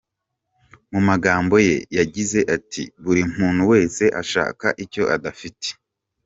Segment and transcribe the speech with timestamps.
[0.91, 5.67] Mu magambo ye yagize ati: ”buri muntu wese ashaka icyo adafite.